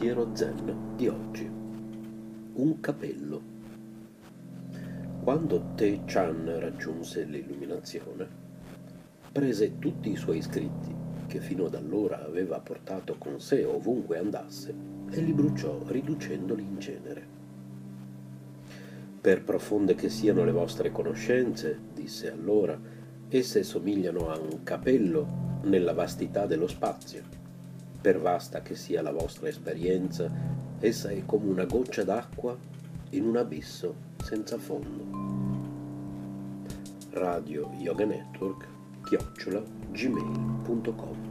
[0.00, 1.46] Pensiero zen di oggi.
[2.54, 3.42] Un capello.
[5.22, 8.26] Quando Te Chan raggiunse l'illuminazione,
[9.30, 10.94] prese tutti i suoi scritti,
[11.26, 14.74] che fino ad allora aveva portato con sé ovunque andasse,
[15.10, 17.26] e li bruciò riducendoli in cenere.
[19.20, 22.80] Per profonde che siano le vostre conoscenze, disse allora,
[23.28, 27.39] esse somigliano a un capello nella vastità dello spazio
[28.00, 30.30] per vasta che sia la vostra esperienza,
[30.78, 32.56] essa è come una goccia d'acqua
[33.10, 35.18] in un abisso senza fondo.
[37.10, 38.66] Radio Yoga Network,
[39.04, 41.29] chiocciola, gmail.com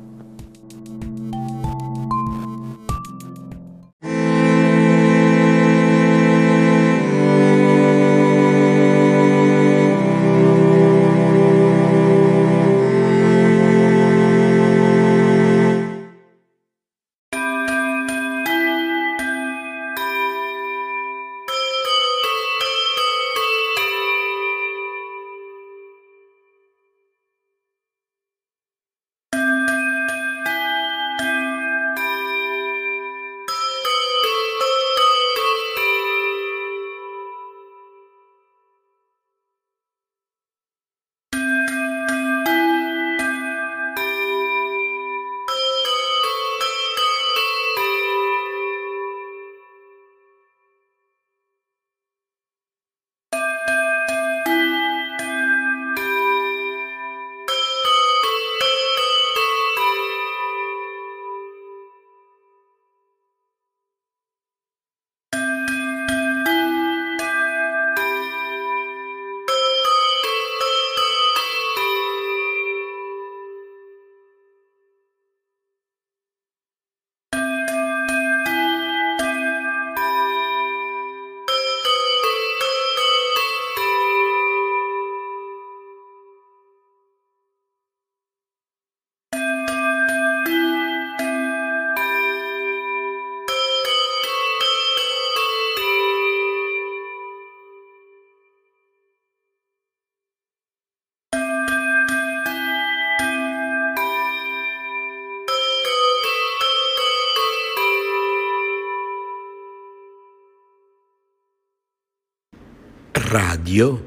[113.70, 114.04] Radio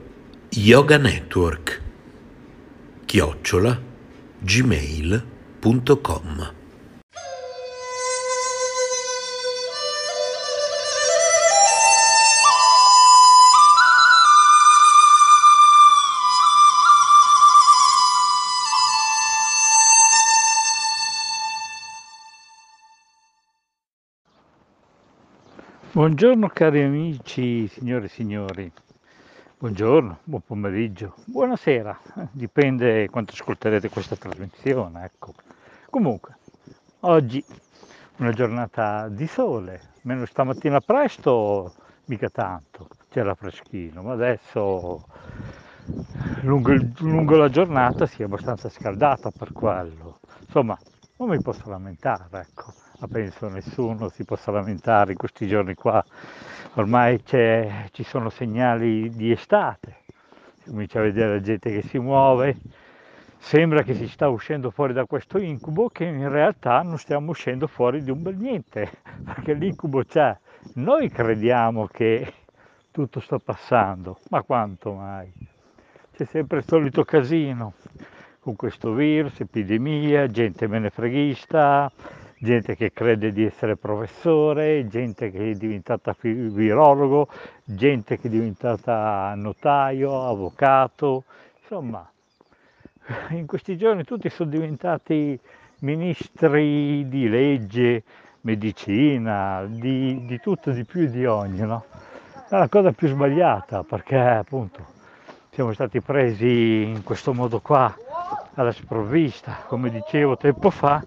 [0.51, 1.81] Yoga Network
[3.05, 3.81] chiocciola
[4.41, 5.23] gmail.com
[25.93, 28.73] Buongiorno cari amici, signore e signori.
[29.63, 31.97] Buongiorno, buon pomeriggio, buonasera,
[32.33, 35.35] dipende quanto ascolterete questa trasmissione, ecco.
[35.89, 36.37] Comunque,
[37.03, 37.45] oggi
[38.17, 41.75] una giornata di sole, meno stamattina presto,
[42.07, 45.07] mica tanto, c'era freschino, ma adesso
[46.41, 50.19] lungo, lungo la giornata si è abbastanza scaldata per quello.
[50.45, 50.77] Insomma,
[51.19, 56.05] non mi posso lamentare, ecco, ma penso nessuno si possa lamentare in questi giorni qua
[56.75, 59.97] ormai ci sono segnali di estate,
[60.63, 62.57] si comincia a vedere la gente che si muove,
[63.39, 67.67] sembra che si sta uscendo fuori da questo incubo che in realtà non stiamo uscendo
[67.67, 68.89] fuori di un bel niente,
[69.25, 70.39] perché l'incubo c'è.
[70.75, 72.33] Noi crediamo che
[72.93, 75.31] tutto sta passando, ma quanto mai?
[76.15, 77.75] C'è sempre il solito casino
[78.39, 81.91] con questo virus, epidemia, gente menefreghista,
[82.43, 87.29] gente che crede di essere professore, gente che è diventata virologo,
[87.63, 91.23] gente che è diventata notaio, avvocato,
[91.61, 92.05] insomma,
[93.31, 95.39] in questi giorni tutti sono diventati
[95.81, 98.03] ministri di legge,
[98.41, 101.85] medicina, di, di tutto, di più e di ogni, no?
[102.49, 104.85] È la cosa più sbagliata perché appunto
[105.51, 107.97] siamo stati presi in questo modo qua
[108.55, 111.03] alla sprovvista, come dicevo tempo fa,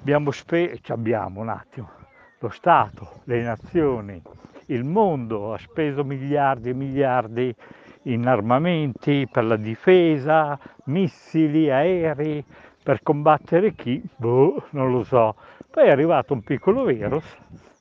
[0.00, 1.90] abbiamo speso, abbiamo un attimo,
[2.38, 4.20] lo Stato, le nazioni,
[4.66, 7.54] il mondo ha speso miliardi e miliardi
[8.02, 12.44] in armamenti per la difesa, missili, aerei,
[12.82, 14.02] per combattere chi?
[14.16, 15.34] Boh, non lo so.
[15.70, 17.24] Poi è arrivato un piccolo virus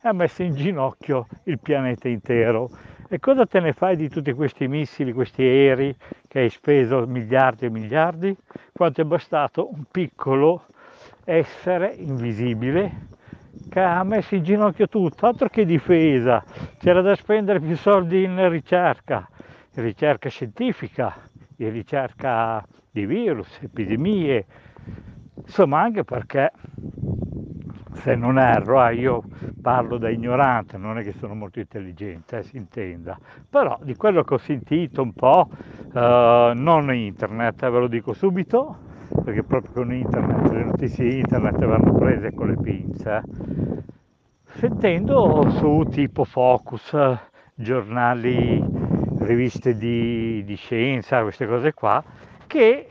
[0.02, 2.70] e ha messo in ginocchio il pianeta intero.
[3.10, 5.96] E cosa te ne fai di tutti questi missili, questi aerei
[6.28, 8.36] che hai speso miliardi e miliardi?
[8.74, 10.66] Quanto è bastato un piccolo
[11.30, 13.08] essere invisibile
[13.70, 16.42] che ha messo in ginocchio tutto, altro che difesa,
[16.78, 19.28] c'era da spendere più soldi in ricerca,
[19.76, 21.14] in ricerca scientifica,
[21.58, 24.46] in ricerca di virus, epidemie,
[25.36, 26.52] insomma anche perché
[27.96, 29.24] se non erro, eh, io
[29.62, 33.20] parlo da ignorante, non è che sono molto intelligente, eh, si intenda,
[33.50, 35.50] però di quello che ho sentito un po',
[35.94, 38.86] eh, non internet, eh, ve lo dico subito,
[39.24, 43.22] perché proprio con internet, le notizie internet vanno prese con le pinze,
[44.56, 46.96] sentendo su tipo Focus,
[47.54, 48.64] giornali,
[49.20, 52.04] riviste di, di scienza, queste cose qua,
[52.46, 52.88] che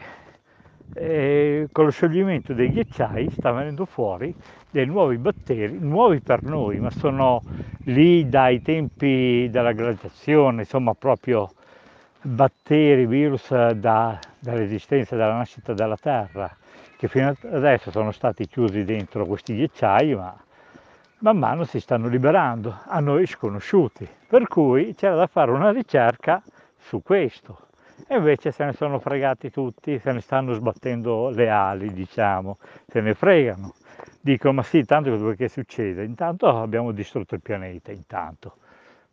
[0.94, 4.34] eh, con lo scioglimento dei ghiacciai sta venendo fuori
[4.70, 7.42] dei nuovi batteri, nuovi per noi, ma sono
[7.84, 11.48] lì dai tempi della glaciazione, insomma proprio
[12.26, 16.54] batteri, virus da, dall'esistenza, dalla nascita della Terra,
[16.96, 20.36] che fino adesso sono stati chiusi dentro questi ghiacciai, ma
[21.18, 24.08] man mano si stanno liberando, a noi sconosciuti.
[24.26, 26.42] Per cui c'era da fare una ricerca
[26.78, 27.60] su questo.
[28.08, 33.00] E invece se ne sono fregati tutti, se ne stanno sbattendo le ali, diciamo, se
[33.00, 33.74] ne fregano.
[34.20, 36.04] Dicono, ma sì, tanto che succede?
[36.04, 38.56] Intanto abbiamo distrutto il pianeta, intanto.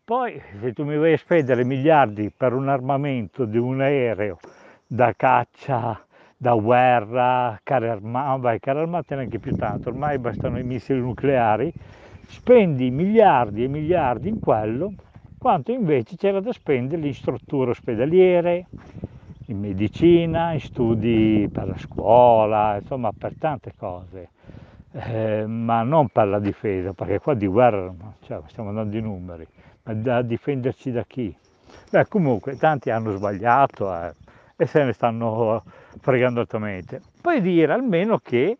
[0.06, 4.38] Poi se tu mi vuoi spendere miliardi per un armamento di un aereo
[4.86, 6.06] da caccia,
[6.36, 11.74] da guerra, carri armati, vai, carri armati neanche più tanto, ormai bastano i missili nucleari,
[12.26, 14.92] spendi miliardi e miliardi in quello,
[15.38, 18.66] quanto invece c'era da spendere in strutture ospedaliere,
[19.46, 24.28] in medicina, in studi per la scuola, insomma per tante cose,
[24.92, 27.90] eh, ma non per la difesa, perché qua di guerra
[28.24, 29.48] cioè, stiamo andando di numeri
[29.84, 31.36] da difenderci da chi?
[31.90, 34.14] Beh, comunque, tanti hanno sbagliato eh,
[34.56, 35.64] e se ne stanno
[36.00, 37.02] fregando altamente.
[37.22, 38.58] Puoi dire almeno che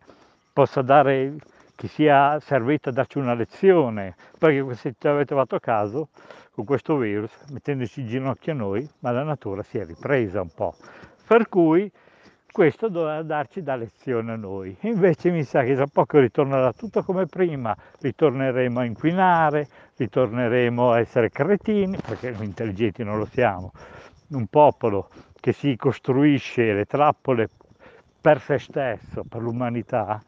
[0.52, 1.34] possa dare,
[1.74, 6.08] che sia servita a darci una lezione, perché se ci avete fatto caso,
[6.54, 10.50] con questo virus, mettendoci in ginocchio a noi, ma la natura si è ripresa un
[10.54, 10.76] po'.
[11.26, 11.90] Per cui
[12.54, 14.76] questo doveva darci da lezione a noi.
[14.82, 19.66] Invece mi sa che tra poco ritornerà tutto come prima, ritorneremo a inquinare,
[19.96, 23.72] ritorneremo a essere cretini, perché intelligenti non lo siamo.
[24.28, 25.08] Un popolo
[25.40, 27.48] che si costruisce le trappole
[28.20, 30.22] per se stesso, per l'umanità,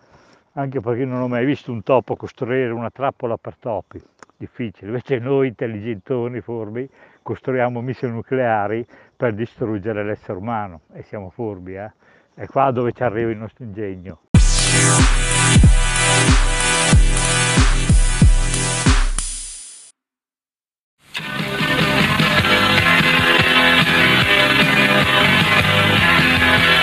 [0.55, 4.03] anche perché non ho mai visto un topo costruire una trappola per topi,
[4.37, 4.89] difficile.
[4.89, 6.91] Invece noi intelligentoni, furbi,
[7.23, 8.85] costruiamo missili nucleari
[9.15, 11.93] per distruggere l'essere umano e siamo furbi, eh?
[12.39, 14.21] È qua dove ci arriva il nostro ingegno.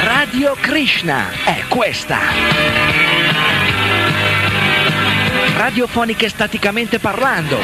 [0.03, 2.17] Radio Krishna è questa.
[5.55, 7.59] Radiofoniche staticamente parlando,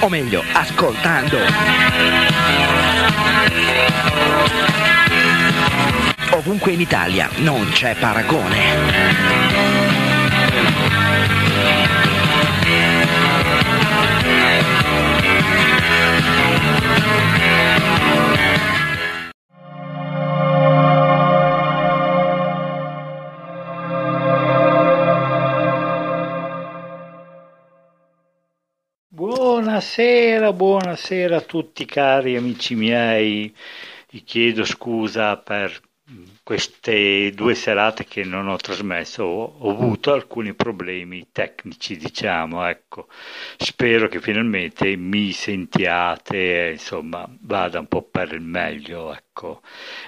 [0.00, 1.36] o meglio, ascoltando
[6.48, 8.56] ovunque in Italia, non c'è paragone.
[29.10, 33.54] Buonasera, buonasera a tutti cari amici miei.
[34.10, 35.87] Vi chiedo scusa per
[36.42, 43.08] queste due serate che non ho trasmesso ho, avuto alcuni problemi tecnici, diciamo, ecco.
[43.56, 49.60] Spero che finalmente mi sentiate, insomma, vada un po' per il meglio, ecco.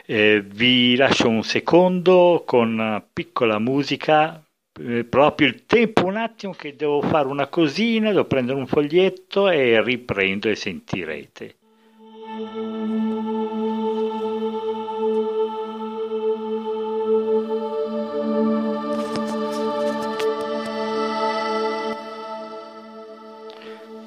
[0.07, 4.42] Eh, vi lascio un secondo con una piccola musica,
[4.80, 9.49] eh, proprio il tempo un attimo che devo fare una cosina, devo prendere un foglietto
[9.50, 11.57] e riprendo e sentirete.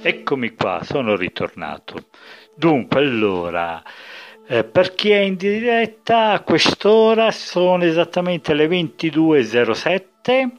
[0.05, 2.07] Eccomi qua, sono ritornato.
[2.55, 3.81] Dunque, allora,
[4.45, 10.51] eh, per chi è in diretta, a quest'ora sono esattamente le 22.07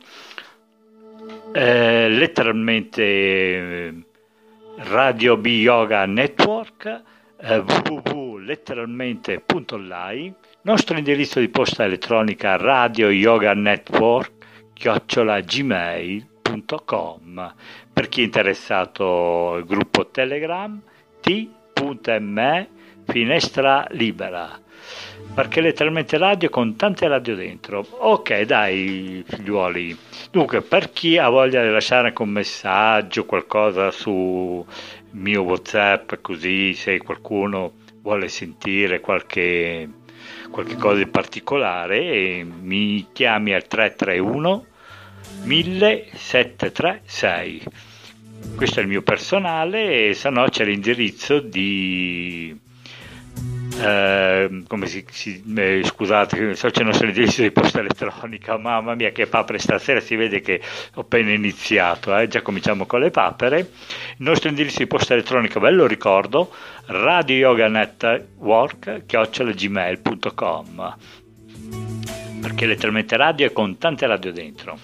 [1.52, 3.94] eh, letteralmente eh,
[4.76, 7.02] Radio B Yoga Network,
[7.38, 14.32] eh, www.letteralmente.online, nostro indirizzo di posta elettronica Radio Yoga Network,
[14.72, 17.54] chiocciola gmail.com.
[17.94, 20.78] Per chi è interessato il gruppo Telegram,
[21.20, 22.68] t.me
[23.06, 24.60] finestra libera
[25.34, 27.84] perché letteralmente radio con tante radio dentro.
[27.90, 29.96] Ok, dai, figliuoli.
[30.30, 34.64] Dunque, per chi ha voglia di lasciare anche un messaggio, qualcosa su
[35.12, 37.72] mio WhatsApp, così se qualcuno
[38.02, 39.88] vuole sentire qualche,
[40.50, 44.66] qualche cosa in particolare, mi chiami al 331
[45.42, 47.62] 1736.
[48.56, 52.56] Questo è il mio personale e se no c'è l'indirizzo di
[53.80, 58.94] eh, come si, si eh, scusate, so c'è non se l'indirizzo di posta elettronica, mamma
[58.94, 60.60] mia che papere stasera, si vede che
[60.94, 63.58] ho appena iniziato, eh, già cominciamo con le papere.
[63.58, 63.66] Il
[64.18, 66.52] nostro indirizzo di posta elettronica, ve lo ricordo,
[66.86, 70.96] radio yoga network gmail.com
[72.40, 74.78] perché letteralmente radio è con tante radio dentro.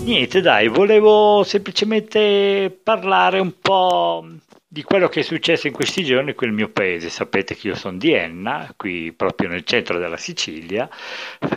[0.00, 4.26] Niente, dai, volevo semplicemente parlare un po'
[4.66, 7.08] di quello che è successo in questi giorni qui nel mio paese.
[7.10, 10.88] Sapete che io sono di Enna, qui proprio nel centro della Sicilia,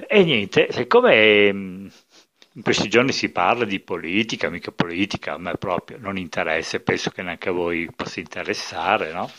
[0.08, 1.89] e niente, siccome
[2.55, 7.09] in questi giorni si parla di politica, mica politica, a me proprio non interessa, penso
[7.09, 9.29] che neanche a voi possa interessare, no?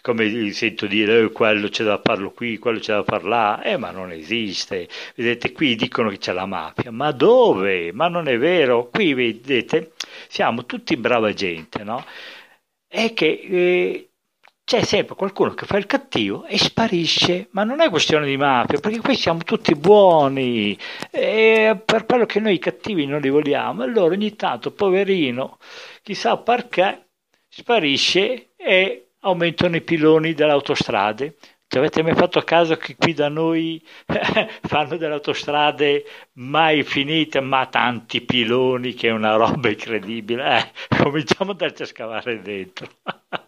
[0.00, 3.90] Come sento dire, eh, quello c'è da farlo qui, quello c'è da parlare, eh ma
[3.90, 4.88] non esiste.
[5.16, 7.92] Vedete, qui dicono che c'è la mafia, ma dove?
[7.92, 9.92] Ma non è vero, qui vedete,
[10.28, 12.04] siamo tutti brava gente, no?
[12.88, 14.07] è che eh,
[14.68, 18.78] c'è sempre qualcuno che fa il cattivo e sparisce, ma non è questione di mafia,
[18.78, 20.76] perché qui siamo tutti buoni,
[21.10, 25.56] e per quello che noi cattivi non li vogliamo, allora ogni tanto, poverino,
[26.02, 27.12] chissà perché,
[27.48, 31.36] sparisce e aumentano i piloni delle autostrade.
[31.66, 33.82] Ci avete mai fatto caso che qui da noi
[34.68, 40.58] fanno delle autostrade mai finite, ma tanti piloni che è una roba incredibile?
[40.58, 42.86] Eh, cominciamo a andarci a scavare dentro.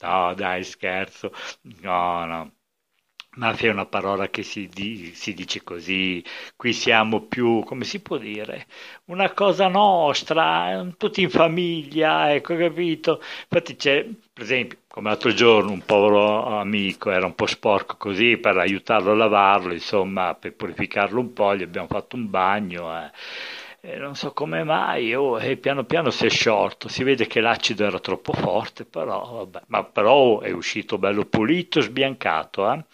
[0.00, 1.32] no, dai, scherzo.
[1.82, 2.52] No, no.
[3.36, 6.22] Mafia è una parola che si, di, si, dice così,
[6.54, 8.66] qui siamo più, come si può dire,
[9.06, 13.22] una cosa nostra, tutti in famiglia, ecco, capito?
[13.44, 18.36] Infatti c'è, per esempio, come l'altro giorno un povero amico era un po' sporco così,
[18.36, 23.10] per aiutarlo a lavarlo, insomma, per purificarlo un po', gli abbiamo fatto un bagno, eh
[23.84, 27.40] e non so come mai, oh, e piano piano si è sciolto, si vede che
[27.40, 32.72] l'acido era troppo forte, però, vabbè, ma però è uscito bello pulito, sbiancato.
[32.72, 32.84] Eh?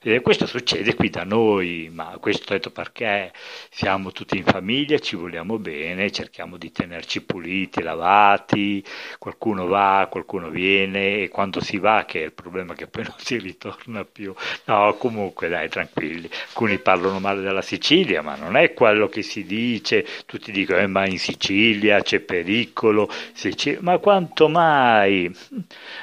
[0.00, 3.30] E questo succede qui da noi, ma questo detto perché
[3.68, 8.82] siamo tutti in famiglia, ci vogliamo bene, cerchiamo di tenerci puliti, lavati,
[9.18, 13.16] qualcuno va, qualcuno viene e quando si va, che è il problema che poi non
[13.18, 14.32] si ritorna più.
[14.64, 16.30] No, comunque dai, tranquilli.
[16.46, 20.06] Alcuni parlano male della Sicilia, ma non è quello che si dice.
[20.24, 23.78] Tu tutti dicono, eh, ma in Sicilia c'è pericolo, Sicilia...
[23.82, 25.30] ma quanto mai?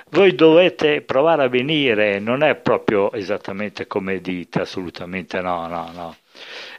[0.10, 6.16] Voi dovete provare a venire, non è proprio esattamente come dite, assolutamente no, no, no.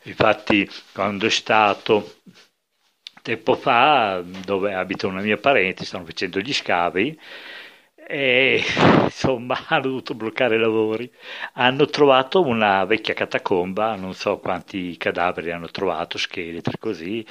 [0.04, 2.16] Infatti quando è stato
[3.22, 7.18] tempo fa, dove abita una mia parente, stanno facendo gli scavi,
[8.08, 8.62] e
[9.04, 11.10] insomma hanno dovuto bloccare i lavori.
[11.54, 17.26] Hanno trovato una vecchia catacomba, non so quanti cadaveri hanno trovato, scheletri così,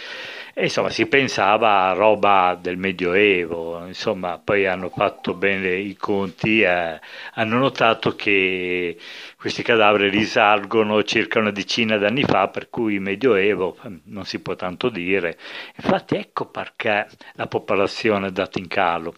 [0.53, 6.61] e insomma si pensava a roba del Medioevo, insomma poi hanno fatto bene i conti,
[6.61, 6.99] eh,
[7.35, 8.97] hanno notato che
[9.37, 14.89] questi cadaveri risalgono circa una decina d'anni fa, per cui Medioevo non si può tanto
[14.89, 15.37] dire.
[15.77, 19.15] Infatti ecco perché la popolazione è data in calo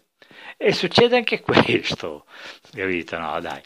[0.59, 2.25] e succede anche questo,
[2.73, 3.17] capito?
[3.19, 3.61] No, dai.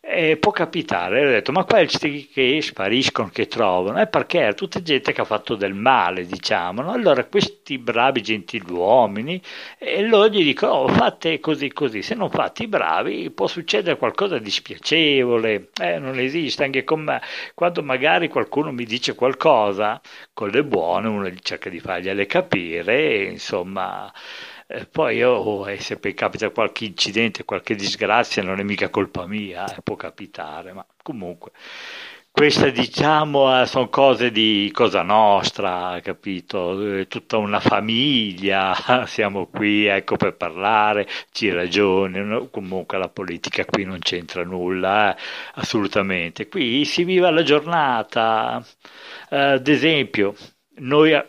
[0.00, 4.80] E può capitare, ho detto, ma questi che spariscono, che trovano, è perché è tutta
[4.80, 6.82] gente che ha fatto del male, diciamo.
[6.82, 6.92] No?
[6.92, 9.42] Allora questi bravi gentiluomini,
[9.78, 13.98] e loro gli dicono, oh, fate così così, se non fate i bravi può succedere
[13.98, 17.20] qualcosa di spiacevole, eh, non esiste, anche con me.
[17.54, 20.00] Quando magari qualcuno mi dice qualcosa,
[20.32, 24.10] con le buone uno cerca di fargliele capire, e, insomma
[24.68, 29.26] eh, poi oh, eh, se poi capita qualche incidente, qualche disgrazia, non è mica colpa
[29.26, 31.52] mia, eh, può capitare, ma comunque
[32.30, 37.04] queste diciamo eh, sono cose di cosa nostra, capito?
[37.08, 43.98] Tutta una famiglia, siamo qui ecco per parlare, ci ragioni, comunque la politica qui non
[43.98, 45.20] c'entra nulla, eh?
[45.54, 46.48] assolutamente.
[46.48, 48.64] Qui si vive la giornata,
[49.30, 50.34] eh, ad esempio,
[50.80, 51.24] noi, eh,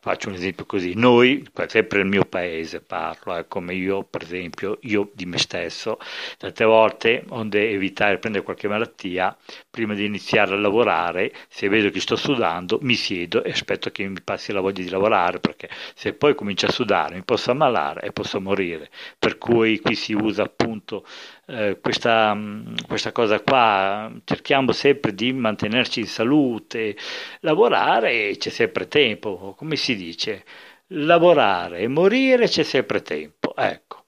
[0.00, 4.78] faccio un esempio così, noi, sempre nel mio paese parlo, eh, come io per esempio,
[4.82, 5.98] io di me stesso,
[6.38, 9.36] tante volte, onde evitare di prendere qualche malattia,
[9.70, 14.06] prima di iniziare a lavorare, se vedo che sto sudando, mi siedo e aspetto che
[14.06, 18.02] mi passi la voglia di lavorare, perché se poi comincio a sudare mi posso ammalare
[18.02, 18.90] e posso morire.
[19.18, 21.04] Per cui qui si usa appunto
[21.46, 26.96] eh, questa, mm, questa, cosa qua, cerchiamo sempre di mantenerci in salute,
[27.40, 30.44] lavorare c'è sempre tempo, come si dice,
[30.88, 34.01] lavorare e morire c'è sempre tempo, ecco.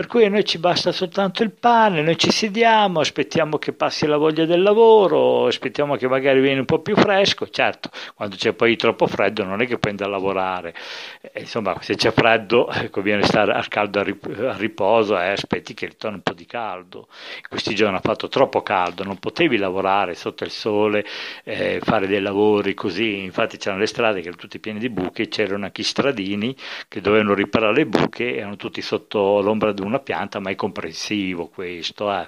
[0.00, 4.06] Per cui a noi ci basta soltanto il pane, noi ci sediamo, aspettiamo che passi
[4.06, 7.50] la voglia del lavoro, aspettiamo che magari viene un po' più fresco.
[7.50, 10.74] Certo, quando c'è poi troppo freddo non è che puoi andare a lavorare.
[11.20, 15.74] Eh, insomma, se c'è freddo eh, conviene stare al caldo a riposo e eh, aspetti
[15.74, 17.08] che ritorni un po' di caldo.
[17.36, 21.04] In questi giorni ha fatto troppo caldo, non potevi lavorare sotto il sole,
[21.44, 23.22] eh, fare dei lavori così.
[23.22, 26.56] Infatti c'erano le strade che erano tutte piene di buche, c'erano anche i stradini
[26.88, 30.54] che dovevano riparare le buche, erano tutti sotto l'ombra di di una pianta, ma è
[30.54, 32.12] comprensivo questo.
[32.12, 32.26] Eh.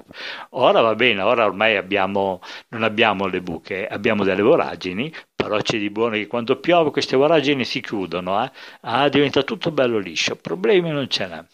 [0.51, 5.79] Ora va bene, ora ormai abbiamo, non abbiamo le buche, abbiamo delle voragini, però c'è
[5.79, 8.51] di buono che quando piove queste voragini si chiudono, eh.
[8.83, 11.45] ah, diventa tutto bello liscio, problemi non ce n'è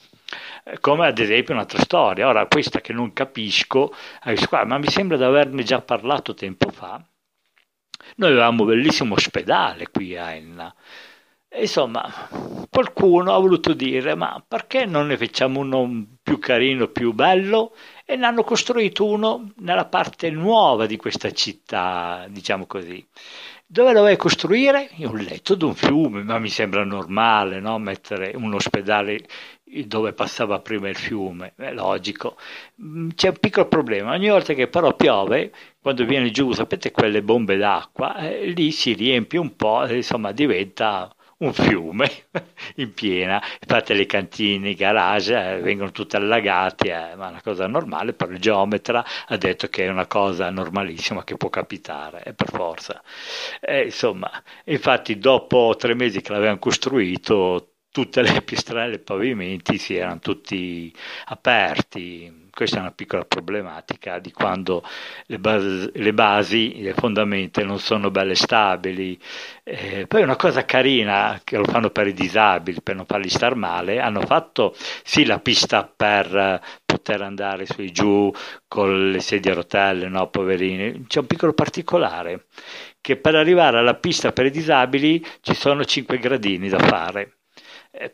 [0.64, 3.94] eh, come ad esempio un'altra storia, ora questa che non capisco,
[4.50, 7.02] ma mi sembra di averne già parlato tempo fa,
[8.16, 10.74] noi avevamo un bellissimo ospedale qui a Enna,
[11.50, 12.02] Insomma,
[12.70, 17.74] qualcuno ha voluto dire, ma perché non ne facciamo uno più carino, più bello?
[18.04, 23.04] E ne hanno costruito uno nella parte nuova di questa città, diciamo così.
[23.66, 24.88] Dove lo vuoi costruire?
[24.96, 27.78] In un letto di un fiume, ma mi sembra normale no?
[27.78, 29.26] mettere un ospedale
[29.86, 32.36] dove passava prima il fiume, è logico.
[32.82, 37.22] Mm, c'è un piccolo problema, ogni volta che però piove, quando viene giù, sapete quelle
[37.22, 42.10] bombe d'acqua, eh, lì si riempie un po', insomma diventa un fiume
[42.76, 47.42] in piena, infatti le cantine, i garage eh, vengono tutti allagati, eh, ma è una
[47.42, 52.20] cosa normale, però il geometra ha detto che è una cosa normalissima che può capitare,
[52.22, 53.02] è per forza.
[53.60, 54.30] Eh, insomma,
[54.64, 60.18] infatti dopo tre mesi che l'avevano costruito, tutte le pistrelle e i pavimenti si erano
[60.20, 60.92] tutti
[61.26, 64.82] aperti, questa è una piccola problematica di quando
[65.26, 69.16] le basi, le, basi, le fondamenta non sono belle stabili.
[69.62, 73.54] Eh, poi una cosa carina che lo fanno per i disabili, per non farli star
[73.54, 78.28] male, hanno fatto sì la pista per poter andare su e giù
[78.66, 81.06] con le sedie a rotelle, no, poverini.
[81.06, 82.46] C'è un piccolo particolare
[83.00, 87.37] che per arrivare alla pista per i disabili ci sono 5 gradini da fare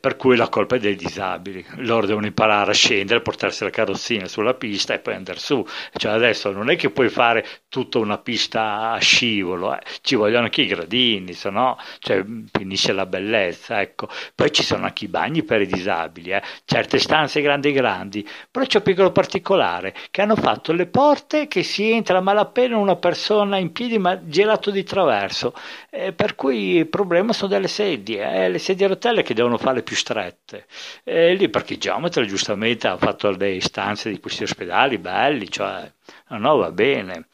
[0.01, 1.65] per cui la colpa è dei disabili.
[1.77, 5.65] Loro devono imparare a scendere, portarsi la carrozzina sulla pista e poi andare su.
[5.95, 9.81] Cioè adesso non è che puoi fare tutta una pista a scivolo, eh.
[10.01, 13.81] ci vogliono anche i gradini, se no cioè, finisce la bellezza.
[13.81, 14.09] Ecco.
[14.35, 16.43] Poi ci sono anche i bagni per i disabili, eh.
[16.65, 21.63] certe stanze grandi grandi, però c'è un piccolo particolare, che hanno fatto le porte che
[21.63, 25.55] si entra malapena una persona in piedi ma girato di traverso,
[25.91, 28.49] eh, per cui il problema sono delle sedie, eh.
[28.49, 30.67] le sedie a rotelle che devono fare più strette.
[31.03, 35.91] E lì perché il geometra giustamente ha fatto le stanze di questi ospedali belli, cioè
[36.29, 37.29] no, va bene.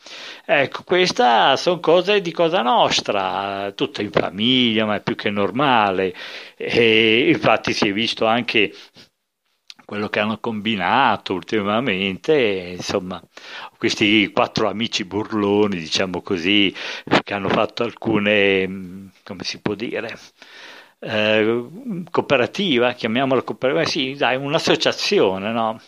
[0.44, 6.14] Ecco, queste sono cose di cosa nostra, tutta in famiglia, ma è più che normale.
[6.56, 8.72] E infatti si è visto anche
[9.90, 13.20] quello che hanno combinato ultimamente, insomma,
[13.76, 16.72] questi quattro amici burloni, diciamo così,
[17.24, 20.16] che hanno fatto alcune, come si può dire,
[21.00, 21.68] eh,
[22.10, 25.80] cooperativa, chiamiamola cooperativa, sì, dai, un'associazione, no?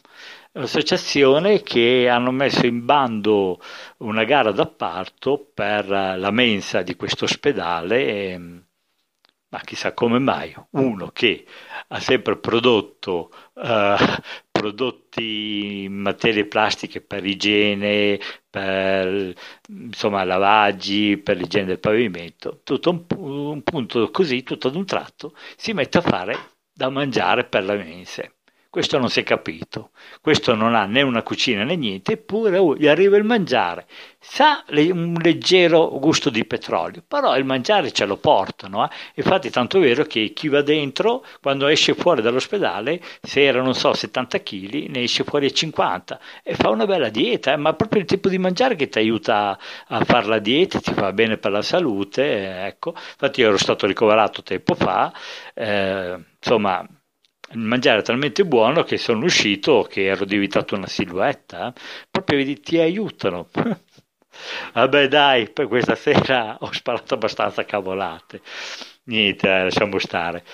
[0.55, 3.61] Un'associazione che hanno messo in bando
[3.98, 8.40] una gara d'appalto per la mensa di questo ospedale, e,
[9.53, 11.45] ma chissà come mai, uno che
[11.88, 13.97] ha sempre prodotto eh,
[14.51, 19.35] prodotti in materie plastiche per igiene, per
[19.69, 25.35] insomma, lavaggi, per l'igiene del pavimento, tutto un, un punto così, tutto ad un tratto,
[25.57, 26.38] si mette a fare
[26.73, 28.37] da mangiare per le mense.
[28.73, 29.91] Questo non si è capito,
[30.23, 33.85] questo non ha né una cucina né niente, eppure oh, gli arriva il mangiare.
[34.19, 38.83] Sa le, un leggero gusto di petrolio, però il mangiare ce lo portano.
[38.87, 38.89] Eh?
[39.17, 43.75] Infatti tanto è vero che chi va dentro, quando esce fuori dall'ospedale, se era, non
[43.75, 47.57] so, 70 kg, ne esce fuori a 50 e fa una bella dieta, eh?
[47.59, 49.59] ma proprio il tipo di mangiare che ti aiuta
[49.89, 52.23] a fare la dieta, ti fa bene per la salute.
[52.25, 52.95] Eh, ecco.
[52.97, 55.13] Infatti io ero stato ricoverato tempo fa,
[55.53, 56.87] eh, insomma
[57.53, 61.73] il mangiare è talmente buono che sono uscito che ero diventato una silhouette,
[62.11, 63.49] proprio vedi, ti aiutano.
[64.73, 68.41] Vabbè dai, per questa sera ho sparato abbastanza cavolate.
[69.05, 70.45] niente, eh, lasciamo stare.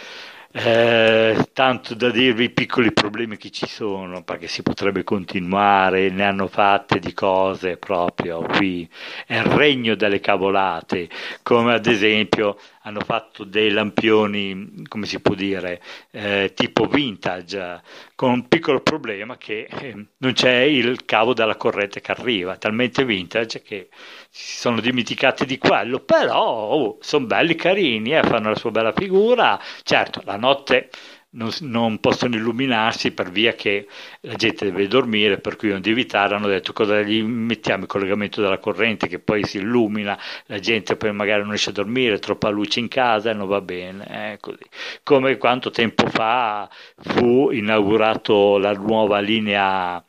[0.51, 6.25] Eh, tanto da dirvi i piccoli problemi che ci sono, perché si potrebbe continuare, ne
[6.25, 8.89] hanno fatte di cose proprio qui.
[9.27, 11.09] È il regno delle cavolate,
[11.43, 17.83] come ad esempio hanno fatto dei lampioni, come si può dire, eh, tipo vintage,
[18.15, 23.05] con un piccolo problema che eh, non c'è il cavo della corrente che arriva, talmente
[23.05, 23.89] vintage che
[24.31, 28.93] si sono dimenticati di quello, però oh, sono belli carini, eh, fanno la sua bella
[28.93, 30.91] figura, certo la notte
[31.31, 33.87] non, non, possono illuminarsi per via che
[34.23, 38.41] la gente deve dormire, per cui di evitare, hanno detto cosa gli mettiamo il collegamento
[38.41, 42.49] della corrente che poi si illumina, la gente poi magari non riesce a dormire, troppa
[42.49, 44.65] luce in casa e non va bene, eh, così.
[45.03, 50.03] come quanto tempo fa fu inaugurato la nuova linea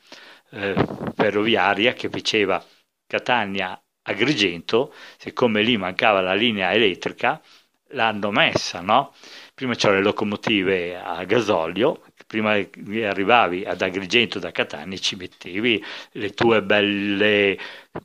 [0.51, 0.75] eh,
[1.15, 2.63] ferroviaria che faceva
[3.08, 7.41] Catania Agrigento, siccome lì mancava la linea elettrica,
[7.89, 9.13] l'hanno messa, no?
[9.60, 16.30] Prima c'erano le locomotive a gasolio, prima arrivavi ad Agrigento da Catania ci mettevi le
[16.30, 17.60] tue belle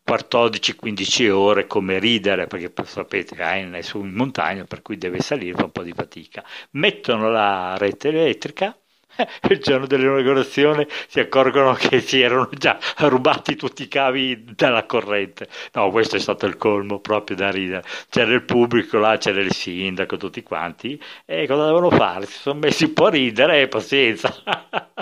[0.04, 3.80] 14-15 ore come ridere, perché sapete che è in
[4.12, 6.44] montagna, per cui deve salire, fa un po' di fatica.
[6.72, 8.76] Mettono la rete elettrica,
[9.48, 15.48] il giorno dell'inaugurazione si accorgono che si erano già rubati tutti i cavi dalla corrente.
[15.72, 17.84] No, questo è stato il colmo proprio da ridere.
[18.08, 21.00] C'era il pubblico là, c'era il sindaco, tutti quanti.
[21.24, 22.26] E cosa devono fare?
[22.26, 24.32] Si sono messi un po' a ridere e pazienza.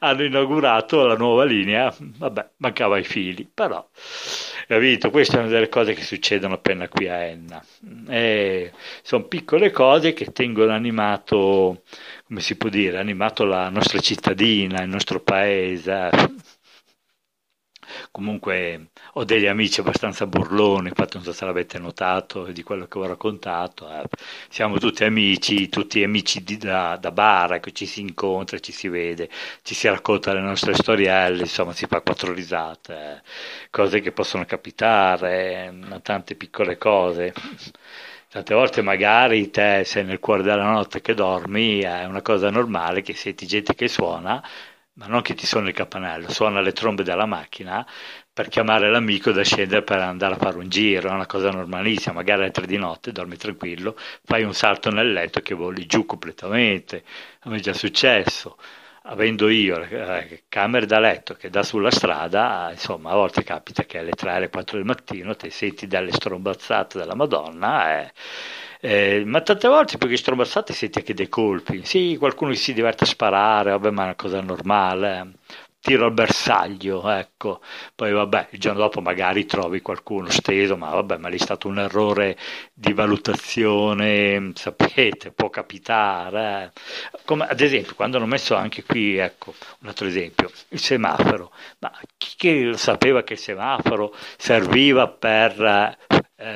[0.00, 1.94] Hanno inaugurato la nuova linea.
[1.98, 3.86] Vabbè, mancava i fili, però
[4.70, 5.10] capito?
[5.10, 7.60] Queste sono delle cose che succedono appena qui a Enna.
[8.08, 8.70] E
[9.02, 11.82] sono piccole cose che tengono animato
[12.24, 16.10] come si può dire, animato la nostra cittadina, il nostro paese.
[18.10, 22.98] Comunque ho degli amici abbastanza burloni, infatti non so se l'avete notato di quello che
[22.98, 23.88] ho raccontato.
[23.90, 24.04] Eh.
[24.48, 28.88] Siamo tutti amici, tutti amici di, da, da bar, ecco, ci si incontra, ci si
[28.88, 29.28] vede,
[29.62, 33.68] ci si racconta le nostre storielle, insomma si fa quattro risate, eh.
[33.70, 37.32] cose che possono capitare, eh, tante piccole cose.
[38.30, 43.02] Tante volte magari te sei nel cuore della notte che dormi, è una cosa normale
[43.02, 44.40] che senti gente che suona,
[44.94, 47.86] ma non che ti suona il campanello, suona le trombe della macchina
[48.32, 52.14] per chiamare l'amico da scendere per andare a fare un giro, è una cosa normalissima,
[52.14, 56.04] magari alle tre di notte dormi tranquillo, fai un salto nel letto che voli giù
[56.06, 57.04] completamente,
[57.40, 58.56] a me è già successo
[59.04, 63.98] avendo io eh, camere da letto che dà sulla strada, insomma, a volte capita che
[63.98, 68.00] alle 3 alle 4 del mattino ti senti dalle strombazzate della Madonna.
[68.02, 68.12] Eh,
[68.80, 71.84] eh, ma tante volte poi che strombazzate senti anche dei colpi.
[71.84, 75.34] Sì, qualcuno si diverte a sparare, vabbè, ma è una cosa normale
[75.80, 77.60] tiro al bersaglio, ecco.
[77.94, 81.68] Poi vabbè, il giorno dopo magari trovi qualcuno steso, ma vabbè, ma lì è stato
[81.68, 82.36] un errore
[82.72, 86.72] di valutazione, sapete, può capitare.
[86.74, 87.20] Eh.
[87.24, 91.52] Come ad esempio, quando hanno messo anche qui, ecco, un altro esempio, il semaforo.
[91.78, 95.98] Ma chi sapeva che il semaforo serviva per eh,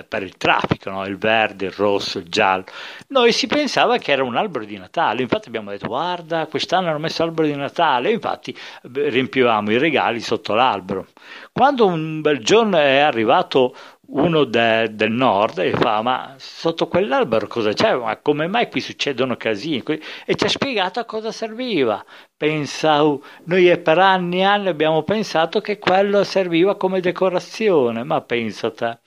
[0.08, 1.04] per il traffico, no?
[1.06, 2.64] il verde, il rosso, il giallo.
[3.08, 6.98] Noi si pensava che era un albero di Natale, infatti abbiamo detto guarda quest'anno hanno
[6.98, 11.06] messo l'albero di Natale, infatti riempivamo i regali sotto l'albero.
[11.52, 13.74] Quando un bel giorno è arrivato
[14.06, 17.94] uno de, del nord e fa ma sotto quell'albero cosa c'è?
[17.94, 19.82] Ma come mai qui succedono casini?
[20.24, 22.04] E ci ha spiegato a cosa serviva.
[22.36, 22.98] Pensa
[23.44, 28.02] noi per anni e anni abbiamo pensato che quello serviva come decorazione.
[28.04, 28.98] Ma pensa te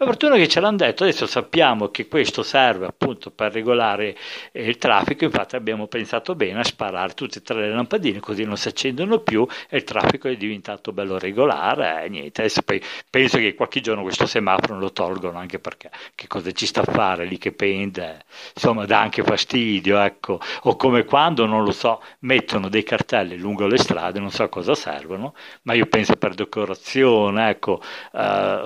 [0.00, 4.16] la fortuna che ce l'hanno detto, adesso sappiamo che questo serve appunto per regolare
[4.50, 8.44] eh, il traffico, infatti abbiamo pensato bene a sparare tutte e tre le lampadine così
[8.44, 12.82] non si accendono più e il traffico è diventato bello regolare e niente, adesso poi
[13.10, 16.90] penso che qualche giorno questo semaforo lo tolgono anche perché che cosa ci sta a
[16.90, 22.02] fare lì che pende, insomma dà anche fastidio, ecco, o come quando, non lo so,
[22.20, 25.34] mettono dei cartelli lungo le strade, non so a cosa servono,
[25.64, 27.82] ma io penso per decorazione, ecco,
[28.12, 28.64] uh,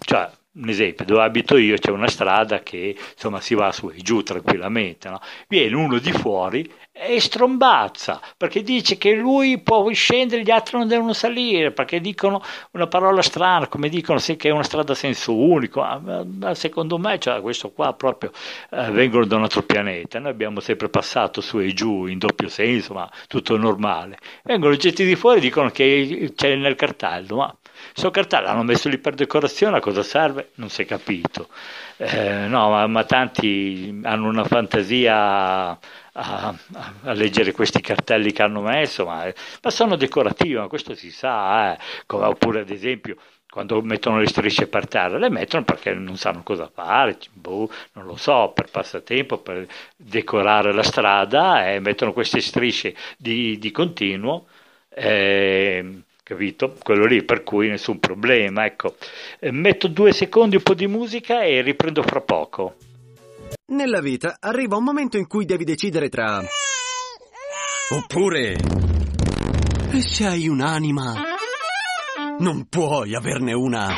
[0.00, 3.98] cioè un esempio, dove abito io c'è una strada che insomma si va su e
[3.98, 5.20] giù tranquillamente, no?
[5.48, 6.68] viene uno di fuori
[7.00, 12.42] e strombazza perché dice che lui può scendere, gli altri non devono salire perché dicono
[12.72, 15.80] una parola strana, come dicono sì, che è una strada a senso unico.
[15.80, 18.32] Ma, secondo me, cioè, questo qua proprio
[18.70, 20.18] eh, vengono da un altro pianeta.
[20.18, 24.18] Noi abbiamo sempre passato su e giù in doppio senso, ma tutto normale.
[24.42, 27.56] Vengono getti di fuori e dicono che c'è nel cartello, ma
[28.10, 30.50] cartello l'hanno messo lì per decorazione, a cosa serve?
[30.54, 31.48] Non si è capito.
[31.96, 35.78] Eh, no, ma, ma, tanti hanno una fantasia a,
[36.12, 36.54] a,
[37.02, 39.24] a, leggere questi cartelli che hanno messo, ma,
[39.62, 41.72] ma sono decorativi, ma questo si sa.
[41.72, 41.78] Eh.
[42.06, 43.16] Come, oppure ad esempio
[43.50, 48.04] quando mettono le strisce per terra, le mettono perché non sanno cosa fare, boh, non
[48.06, 54.46] lo so, per passatempo, per decorare la strada e mettono queste strisce di, di continuo.
[54.90, 56.74] Eh, capito?
[56.82, 58.66] Quello lì, per cui nessun problema.
[58.66, 58.94] Ecco,
[59.40, 62.74] eh, metto due secondi un po' di musica e riprendo fra poco.
[63.72, 66.42] Nella vita arriva un momento in cui devi decidere tra.
[67.90, 68.56] Oppure.
[69.90, 71.14] E se hai un'anima,
[72.40, 73.88] non puoi averne una.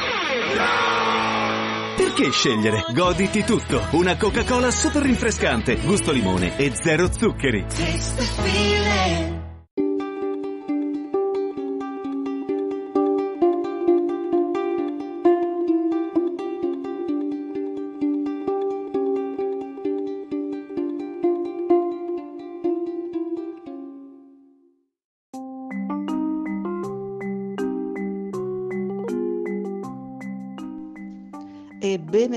[1.96, 2.84] Perché scegliere?
[2.94, 3.88] Goditi tutto.
[3.92, 7.66] Una Coca-Cola super rinfrescante, gusto limone e zero zuccheri.
[7.76, 9.49] Ebbene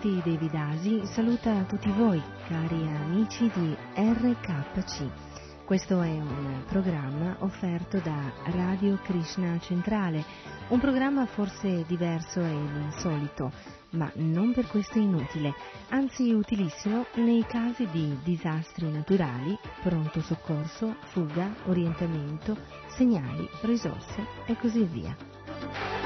[0.00, 5.64] Sarasvati Devidasi saluta tutti voi, cari amici di RKC.
[5.66, 10.24] Questo è un programma offerto da Radio Krishna Centrale,
[10.68, 13.52] un programma forse diverso ed insolito,
[13.90, 15.52] ma non per questo inutile,
[15.90, 22.56] anzi utilissimo nei casi di disastri naturali, pronto soccorso, fuga, orientamento,
[22.88, 25.99] segnali, risorse e così via.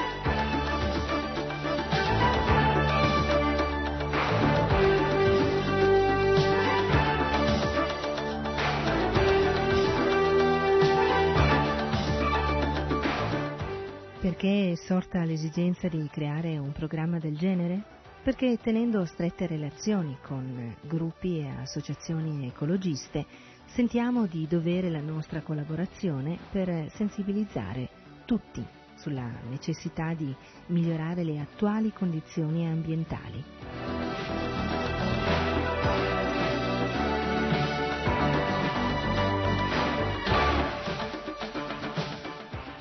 [14.45, 17.83] Perché è sorta l'esigenza di creare un programma del genere?
[18.23, 23.25] Perché tenendo strette relazioni con gruppi e associazioni ecologiste,
[23.65, 27.89] sentiamo di dovere la nostra collaborazione per sensibilizzare
[28.27, 28.63] tutti
[28.97, 33.43] sulla necessità di migliorare le attuali condizioni ambientali.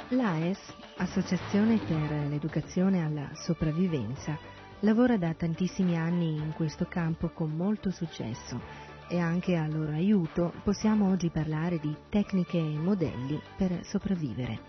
[0.09, 4.39] L'AES, Associazione per l'Educazione alla Sopravvivenza,
[4.79, 8.61] lavora da tantissimi anni in questo campo con molto successo
[9.09, 14.61] e anche a loro aiuto possiamo oggi parlare di tecniche e modelli per sopravvivere.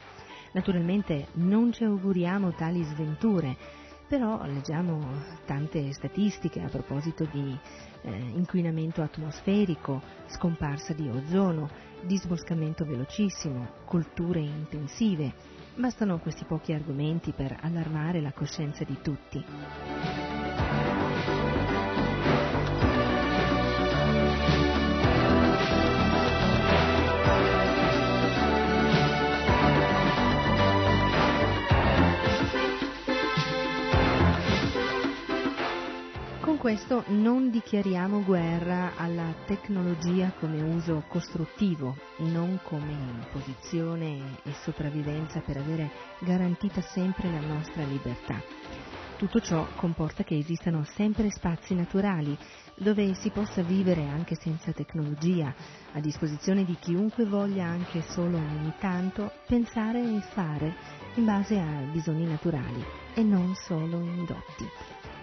[0.54, 3.56] Naturalmente non ci auguriamo tali sventure,
[4.06, 5.00] Però leggiamo
[5.46, 7.58] tante statistiche a proposito di
[8.02, 11.70] eh, inquinamento atmosferico, scomparsa di ozono,
[12.02, 15.32] disboscamento velocissimo, colture intensive.
[15.76, 19.44] Bastano questi pochi argomenti per allarmare la coscienza di tutti.
[36.64, 45.58] Questo non dichiariamo guerra alla tecnologia come uso costruttivo, non come imposizione e sopravvivenza per
[45.58, 48.42] avere garantita sempre la nostra libertà.
[49.18, 52.34] Tutto ciò comporta che esistano sempre spazi naturali
[52.76, 55.54] dove si possa vivere anche senza tecnologia,
[55.92, 60.74] a disposizione di chiunque voglia anche solo ogni tanto pensare e fare
[61.16, 64.66] in base a bisogni naturali e non solo indotti.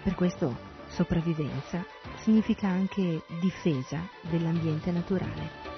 [0.04, 1.84] Per questo sopravvivenza
[2.16, 5.71] significa anche difesa dell'ambiente naturale.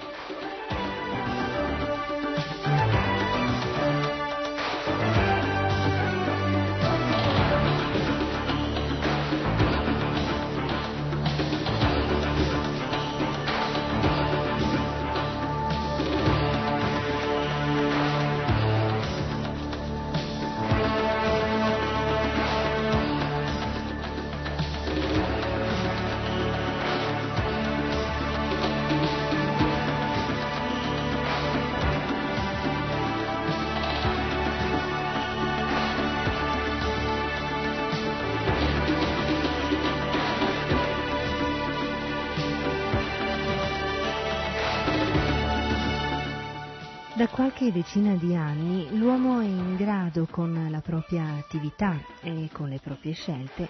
[47.74, 53.14] Decina di anni l'uomo è in grado con la propria attività e con le proprie
[53.14, 53.68] scelte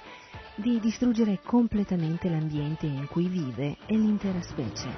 [0.56, 4.90] di distruggere completamente l'ambiente in cui vive e l'intera specie.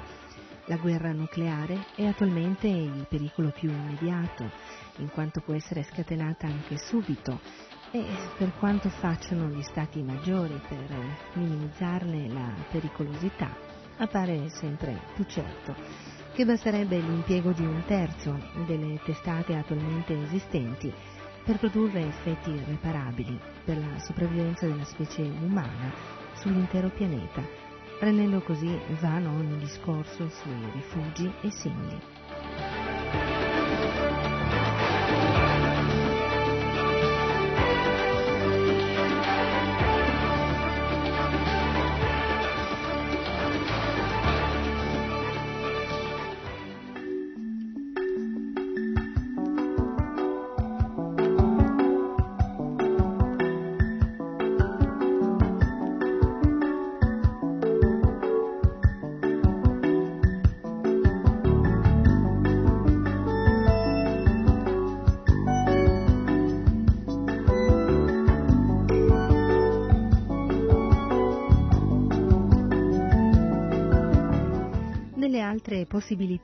[0.65, 4.51] La guerra nucleare è attualmente il pericolo più immediato,
[4.97, 7.39] in quanto può essere scatenata anche subito
[7.91, 8.05] e
[8.37, 10.93] per quanto facciano gli stati maggiori per
[11.35, 13.55] minimizzarne la pericolosità,
[13.99, 16.06] appare sempre più certo
[16.37, 20.93] che basterebbe l'impiego di un terzo delle testate attualmente esistenti
[21.43, 25.91] per produrre effetti irreparabili per la sopravvivenza della specie umana
[26.35, 27.41] sull'intero pianeta,
[28.01, 28.69] rendendo così
[28.99, 33.36] vano ogni discorso sui rifugi e simili.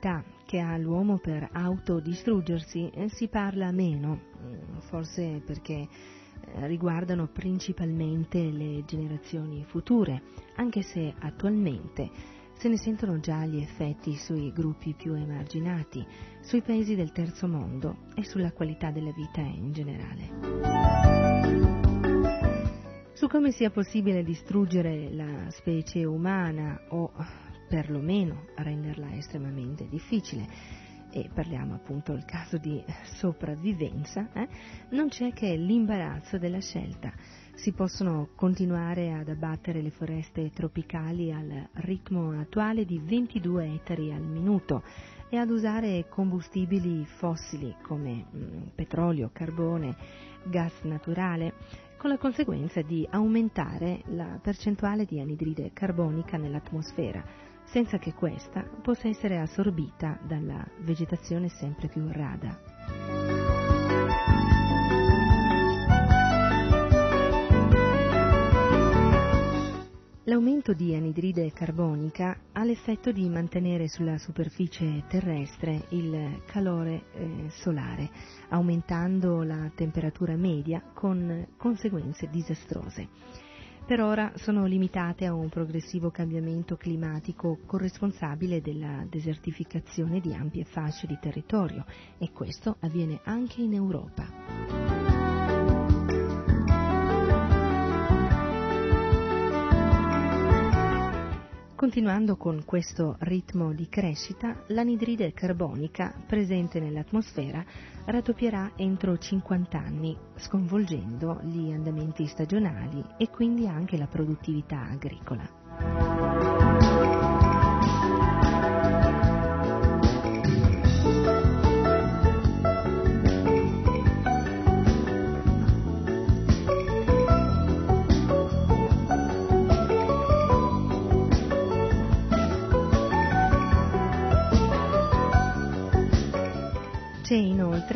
[0.04, 7.28] Possibilità che ha l'uomo per autodistruggersi eh, si parla meno, mm, forse perché eh, riguardano
[7.28, 10.22] principalmente le generazioni future,
[10.56, 12.10] anche se attualmente
[12.56, 16.06] se ne sentono già gli effetti sui gruppi più emarginati,
[16.40, 21.32] sui paesi del terzo mondo e sulla qualità della vita in generale.
[23.14, 27.10] Su come sia possibile distruggere la specie umana o
[27.68, 30.46] perlomeno renderla estremamente difficile,
[31.14, 34.48] e parliamo appunto del caso di sopravvivenza, eh,
[34.90, 37.12] non c'è che l'imbarazzo della scelta.
[37.54, 44.22] Si possono continuare ad abbattere le foreste tropicali al ritmo attuale di 22 ettari al
[44.22, 44.82] minuto
[45.28, 49.94] e ad usare combustibili fossili come mh, petrolio, carbone,
[50.42, 51.54] gas naturale,
[51.96, 57.24] con la conseguenza di aumentare la percentuale di anidride carbonica nell'atmosfera,
[57.74, 62.56] senza che questa possa essere assorbita dalla vegetazione sempre più rada.
[70.22, 78.08] L'aumento di anidride carbonica ha l'effetto di mantenere sulla superficie terrestre il calore eh, solare,
[78.50, 83.08] aumentando la temperatura media con conseguenze disastrose.
[83.86, 91.06] Per ora sono limitate a un progressivo cambiamento climatico corresponsabile della desertificazione di ampie fasce
[91.06, 91.84] di territorio
[92.16, 95.03] e questo avviene anche in Europa.
[101.84, 107.62] Continuando con questo ritmo di crescita, l'anidride carbonica presente nell'atmosfera
[108.06, 116.13] raddoppierà entro 50 anni, sconvolgendo gli andamenti stagionali e quindi anche la produttività agricola.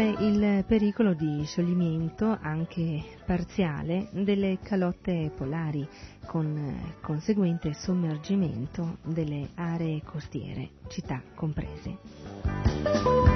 [0.03, 5.87] Inoltre il pericolo di scioglimento anche parziale delle calotte polari
[6.27, 13.28] con conseguente sommergimento delle aree costiere, città comprese.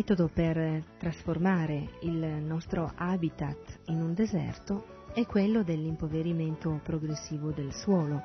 [0.00, 8.22] Metodo per trasformare il nostro habitat in un deserto è quello dell'impoverimento progressivo del suolo.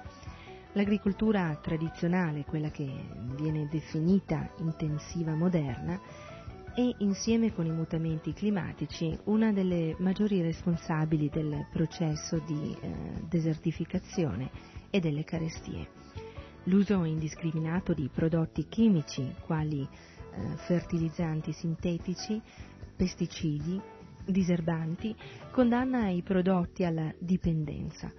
[0.72, 2.90] L'agricoltura tradizionale, quella che
[3.36, 6.00] viene definita intensiva moderna,
[6.74, 12.94] è insieme con i mutamenti climatici una delle maggiori responsabili del processo di eh,
[13.28, 14.50] desertificazione
[14.90, 15.90] e delle carestie.
[16.68, 19.86] L'uso indiscriminato di prodotti chimici quali
[20.36, 22.42] eh, fertilizzanti sintetici,
[22.96, 23.82] pesticidi,
[24.26, 25.16] diserbanti,
[25.52, 28.12] condanna i prodotti alla dipendenza.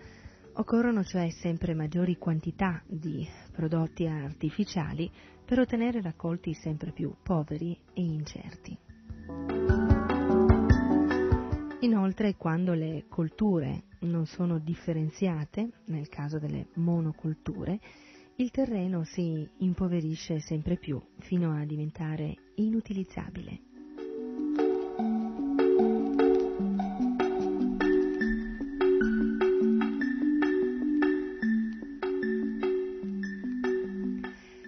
[0.54, 5.10] Occorrono cioè sempre maggiori quantità di prodotti artificiali
[5.44, 8.78] per ottenere raccolti sempre più poveri e incerti.
[11.80, 17.78] Inoltre, quando le colture non sono differenziate, nel caso delle monoculture,
[18.38, 23.60] il terreno si impoverisce sempre più fino a diventare inutilizzabile.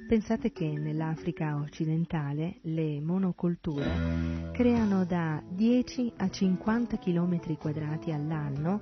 [0.08, 8.80] Pensate che nell'Africa occidentale le monocolture creano da 10 a 50 km quadrati all'anno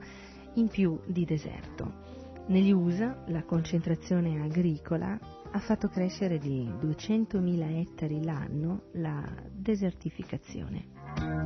[0.54, 2.15] in più di deserto.
[2.48, 5.18] Negli USA la concentrazione agricola
[5.50, 9.20] ha fatto crescere di 200.000 ettari l'anno la
[9.50, 11.45] desertificazione.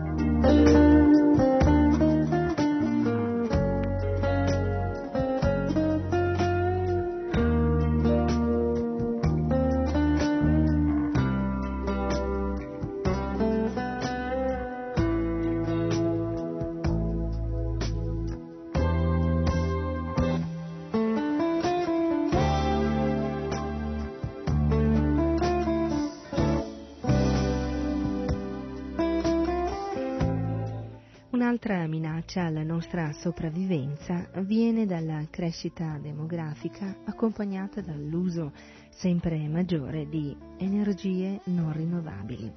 [31.62, 38.52] Un'altra minaccia alla nostra sopravvivenza viene dalla crescita demografica accompagnata dall'uso
[38.88, 42.50] sempre maggiore di energie non rinnovabili.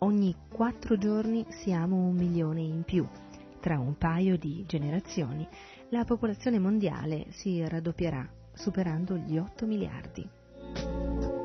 [0.00, 3.08] Ogni quattro giorni siamo un milione in più.
[3.58, 5.48] Tra un paio di generazioni
[5.88, 11.35] la popolazione mondiale si raddoppierà, superando gli 8 miliardi.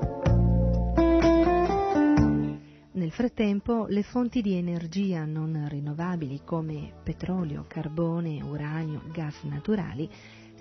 [3.01, 10.07] Nel frattempo le fonti di energia non rinnovabili come petrolio, carbone, uranio, gas naturali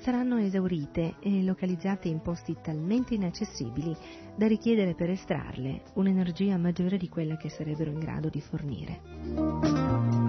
[0.01, 3.95] saranno esaurite e localizzate in posti talmente inaccessibili
[4.34, 10.20] da richiedere per estrarle un'energia maggiore di quella che sarebbero in grado di fornire.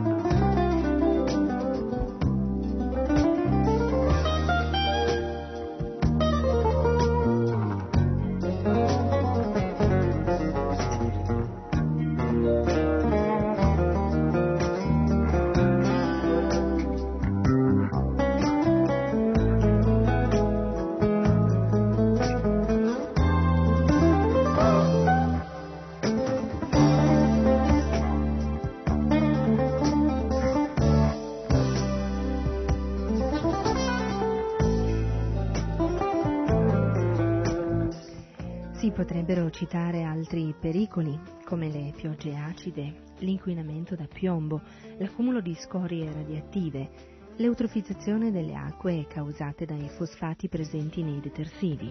[39.72, 44.60] Citare altri pericoli come le piogge acide, l'inquinamento da piombo,
[44.98, 46.90] l'accumulo di scorie radioattive,
[47.38, 51.90] l'eutrofizzazione delle acque causate dai fosfati presenti nei detersivi.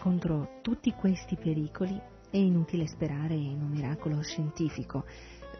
[0.00, 1.96] Contro tutti questi pericoli
[2.30, 5.04] è inutile sperare in un miracolo scientifico,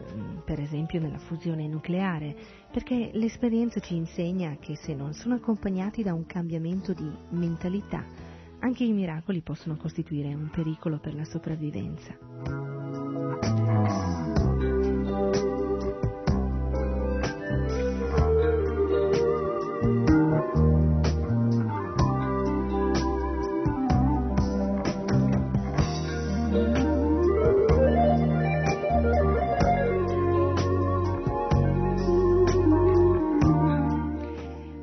[0.09, 2.35] ehm, per esempio nella fusione nucleare,
[2.69, 8.28] perché l'esperienza ci insegna che se non sono accompagnati da un cambiamento di mentalità,
[8.59, 12.17] anche i miracoli possono costituire un pericolo per la sopravvivenza.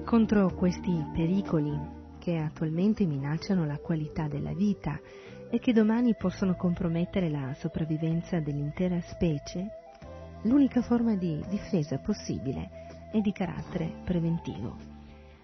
[0.05, 4.99] Contro questi pericoli che attualmente minacciano la qualità della vita
[5.49, 9.68] e che domani possono compromettere la sopravvivenza dell'intera specie,
[10.43, 12.68] l'unica forma di difesa possibile
[13.12, 14.77] è di carattere preventivo.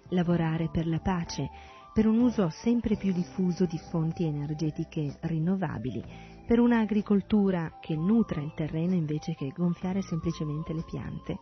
[0.09, 1.49] Lavorare per la pace,
[1.95, 6.03] per un uso sempre più diffuso di fonti energetiche rinnovabili,
[6.45, 11.39] per un'agricoltura che nutra il terreno invece che gonfiare semplicemente le piante.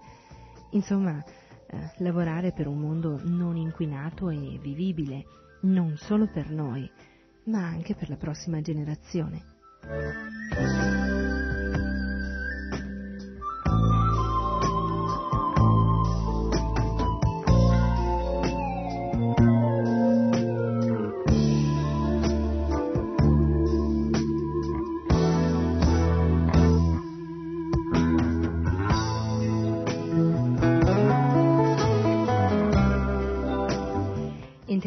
[0.72, 1.24] Insomma,
[1.70, 5.24] eh, lavorare per un mondo non inquinato e vivibile,
[5.62, 6.90] non solo per noi,
[7.44, 10.98] ma anche per la prossima generazione.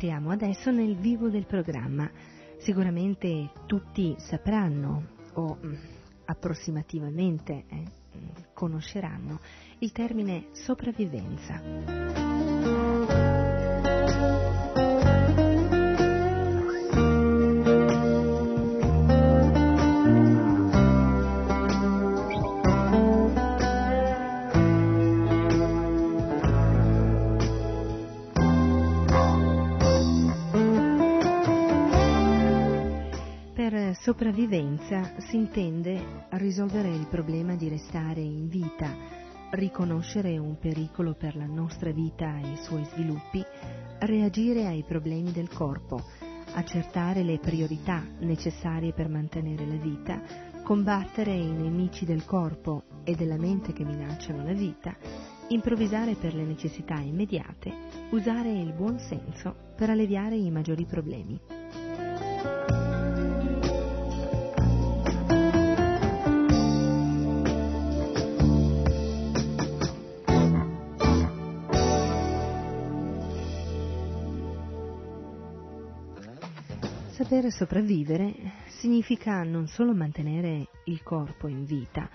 [0.04, 2.12] Entriamo adesso nel vivo del programma.
[2.58, 5.74] Sicuramente tutti sapranno o mm,
[6.26, 7.84] approssimativamente eh,
[8.54, 9.39] conosceranno
[9.80, 12.53] il termine sopravvivenza.
[34.14, 38.95] Sopravvivenza si intende risolvere il problema di restare in vita,
[39.49, 43.43] riconoscere un pericolo per la nostra vita e i suoi sviluppi,
[44.01, 45.99] reagire ai problemi del corpo,
[46.53, 50.22] accertare le priorità necessarie per mantenere la vita,
[50.61, 54.95] combattere i nemici del corpo e della mente che minacciano la vita,
[55.47, 57.74] improvvisare per le necessità immediate,
[58.11, 61.62] usare il buon senso per alleviare i maggiori problemi.
[77.34, 78.36] Saper sopravvivere
[78.68, 82.08] significa non solo mantenere il corpo in vita,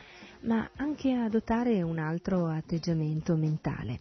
[0.43, 3.99] ma anche adottare un altro atteggiamento mentale.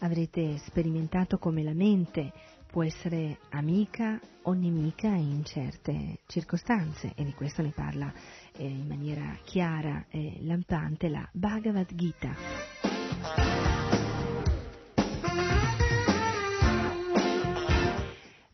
[0.00, 2.32] Avrete sperimentato come la mente
[2.66, 8.12] può essere amica o nemica in certe circostanze e di questo ne parla
[8.56, 13.77] eh, in maniera chiara e lampante la Bhagavad Gita.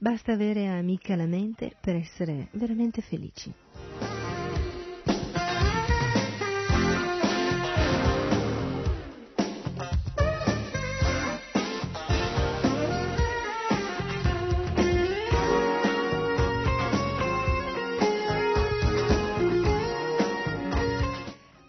[0.05, 3.51] Basta avere amica la mente per essere veramente felici.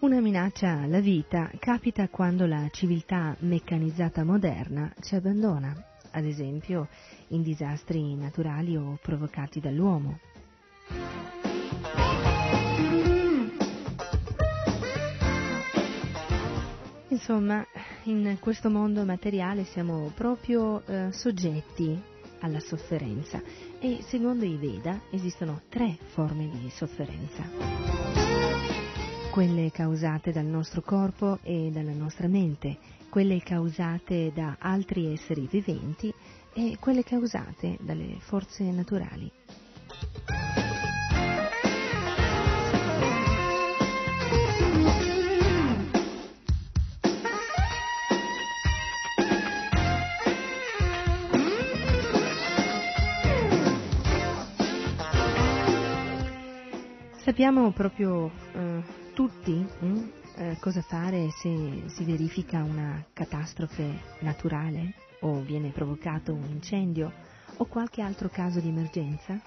[0.00, 5.74] Una minaccia alla vita capita quando la civiltà meccanizzata moderna ci abbandona,
[6.16, 6.88] ad esempio
[7.28, 10.18] in disastri naturali o provocati dall'uomo.
[17.08, 17.64] Insomma,
[18.04, 22.00] in questo mondo materiale siamo proprio eh, soggetti
[22.40, 23.42] alla sofferenza
[23.78, 27.42] e secondo i Veda esistono tre forme di sofferenza.
[29.30, 32.78] Quelle causate dal nostro corpo e dalla nostra mente,
[33.16, 36.12] quelle causate da altri esseri viventi
[36.52, 39.32] e quelle causate dalle forze naturali.
[57.22, 58.82] Sappiamo proprio eh,
[59.14, 66.44] tutti hm, eh, cosa fare se si verifica una catastrofe naturale o viene provocato un
[66.50, 67.12] incendio
[67.56, 69.40] o qualche altro caso di emergenza?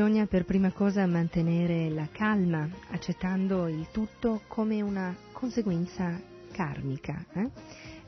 [0.00, 6.18] Bisogna per prima cosa mantenere la calma, accettando il tutto come una conseguenza
[6.52, 7.22] karmica.
[7.34, 7.50] Eh?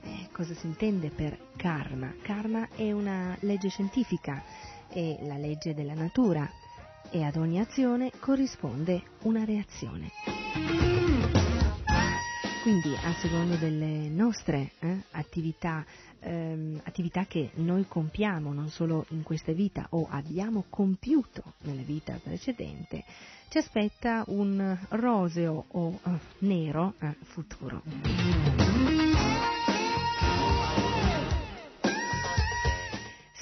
[0.01, 2.11] Eh, cosa si intende per karma?
[2.23, 4.43] Karma è una legge scientifica,
[4.89, 6.51] è la legge della natura.
[7.11, 10.92] e ad ogni azione corrisponde una reazione.
[12.63, 15.85] Quindi a secondo delle nostre eh, attività,
[16.21, 22.21] ehm, attività che noi compiamo non solo in questa vita o abbiamo compiuto nella vita
[22.23, 23.03] precedente,
[23.49, 27.83] ci aspetta un roseo o eh, nero eh, futuro.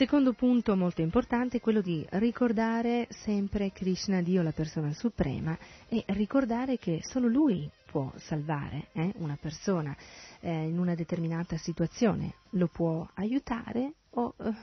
[0.01, 5.55] Secondo punto molto importante è quello di ricordare sempre Krishna, Dio la persona suprema,
[5.91, 9.97] e ricordare che solo Lui può salvare eh, una persona
[10.39, 14.55] eh, in una determinata situazione, lo può aiutare o eh,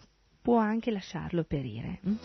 [0.41, 1.99] può anche lasciarlo perire.
[2.03, 2.15] Hm?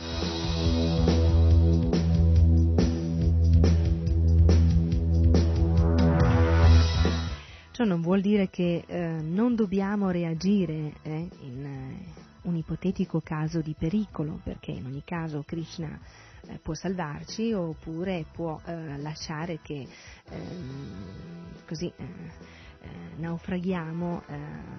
[7.72, 12.04] Ciò non vuol dire che eh, non dobbiamo reagire eh, in eh,
[12.42, 15.98] un ipotetico caso di pericolo, perché in ogni caso Krishna
[16.46, 19.86] eh, può salvarci oppure può eh, lasciare che
[20.30, 24.22] ehm, così eh, eh, naufraghiamo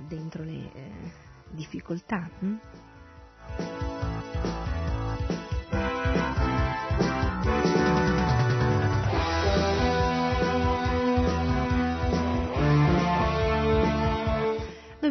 [0.08, 0.70] dentro le
[1.50, 2.30] difficoltà.
[2.40, 2.58] Hm?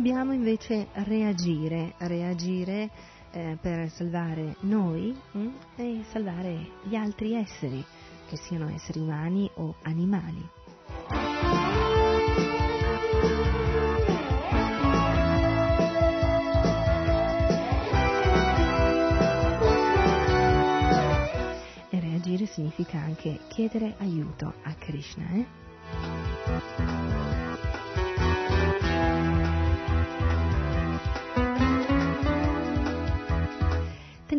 [0.02, 2.90] dobbiamo invece reagire, reagire
[3.32, 7.84] eh, per salvare noi mh, mm, e salvare gli altri esseri,
[8.28, 10.48] che siano esseri umani o animali.
[21.90, 25.28] E reagire significa anche chiedere aiuto a Krishna.
[25.30, 25.46] Eh?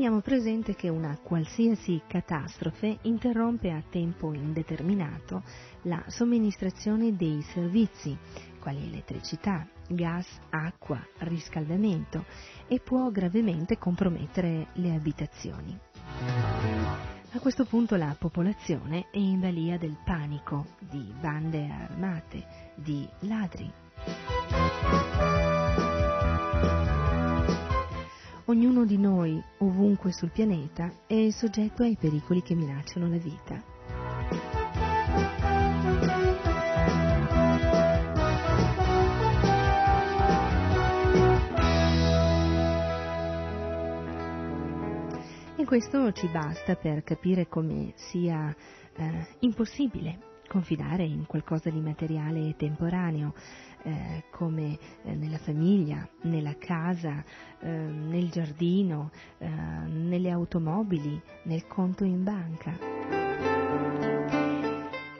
[0.04, 5.44] Teniamo presente che una qualsiasi catastrofe interrompe a tempo indeterminato
[5.84, 8.14] la somministrazione dei servizi,
[8.60, 12.26] quali elettricità, gas, acqua, riscaldamento
[12.68, 15.80] e può gravemente compromettere le abitazioni.
[17.32, 22.46] A questo punto la popolazione è in balia del panico, di bande armate,
[22.76, 23.72] di ladri.
[28.54, 33.64] Ognuno di noi, ovunque sul pianeta, è soggetto ai pericoli che minacciano la vita.
[45.56, 48.56] E questo ci basta per capire come sia
[48.96, 53.34] eh, impossibile confidare in qualcosa di materiale e temporaneo,
[53.84, 57.24] eh, come eh, nella famiglia, nella casa,
[57.60, 62.78] eh, nel giardino, eh, nelle automobili, nel conto in banca.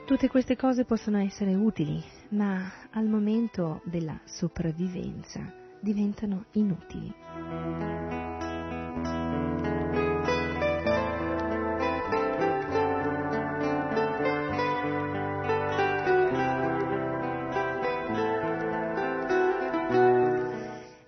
[0.06, 5.40] Tutte queste cose possono essere utili, ma al momento della sopravvivenza
[5.80, 7.83] diventano inutili.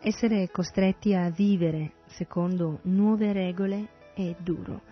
[0.07, 4.83] Essere costretti a vivere secondo nuove regole è duro.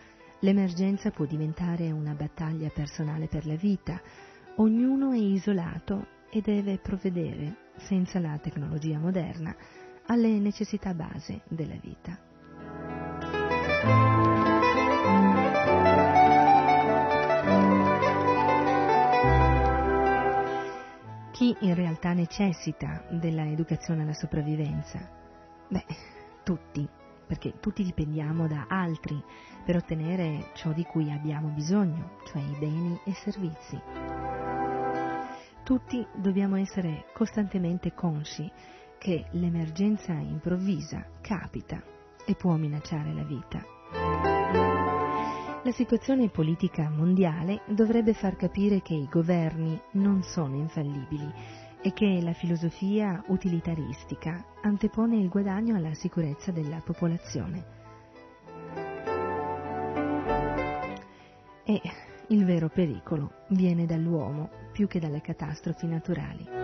[0.40, 4.00] L'emergenza può diventare una battaglia personale per la vita.
[4.56, 9.54] Ognuno è isolato e deve provvedere, senza la tecnologia moderna,
[10.06, 12.18] alle necessità base della vita.
[21.34, 25.00] Chi in realtà necessita dell'educazione alla sopravvivenza?
[25.68, 25.84] Beh,
[26.44, 26.88] tutti,
[27.26, 29.20] perché tutti dipendiamo da altri
[29.64, 33.76] per ottenere ciò di cui abbiamo bisogno, cioè i beni e servizi.
[35.64, 38.48] Tutti dobbiamo essere costantemente consci
[38.96, 41.82] che l'emergenza improvvisa capita
[42.24, 44.33] e può minacciare la vita.
[45.64, 51.32] La situazione politica mondiale dovrebbe far capire che i governi non sono infallibili
[51.80, 57.64] e che la filosofia utilitaristica antepone il guadagno alla sicurezza della popolazione.
[61.64, 61.80] E
[62.28, 66.63] il vero pericolo viene dall'uomo più che dalle catastrofi naturali.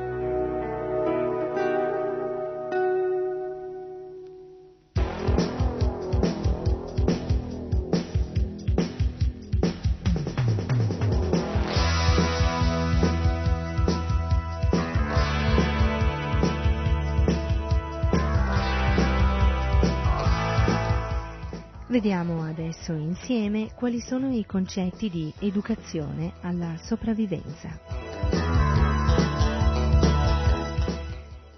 [22.01, 27.79] Vediamo adesso insieme quali sono i concetti di educazione alla sopravvivenza.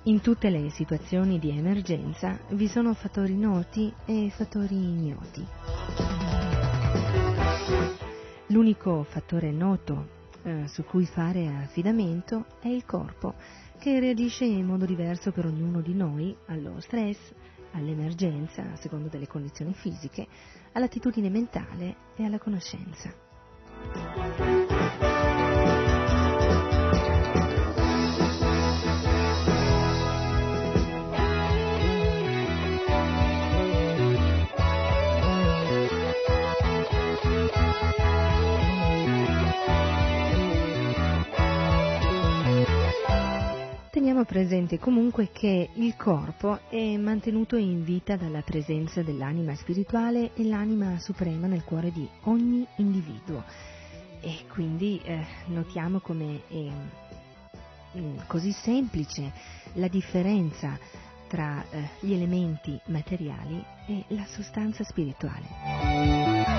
[0.03, 5.47] In tutte le situazioni di emergenza vi sono fattori noti e fattori ignoti.
[8.49, 10.09] L'unico fattore noto
[10.43, 13.35] eh, su cui fare affidamento è il corpo,
[13.79, 17.33] che reagisce in modo diverso per ognuno di noi allo stress,
[17.73, 20.27] all'emergenza, a secondo delle condizioni fisiche,
[20.73, 24.62] all'attitudine mentale e alla conoscenza.
[44.13, 50.45] Teniamo presente comunque che il corpo è mantenuto in vita dalla presenza dell'anima spirituale e
[50.45, 53.43] l'anima suprema nel cuore di ogni individuo
[54.21, 59.33] e quindi eh, notiamo come è mm, così semplice
[59.77, 60.79] la differenza
[61.27, 66.53] tra eh, gli elementi materiali e la sostanza spirituale.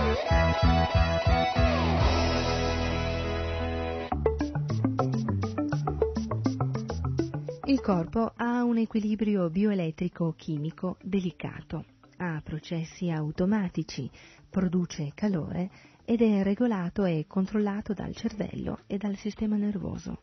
[7.83, 11.83] Corpo ha un equilibrio bioelettrico-chimico delicato,
[12.15, 14.09] ha processi automatici,
[14.49, 15.69] produce calore
[16.05, 20.21] ed è regolato e controllato dal cervello e dal sistema nervoso.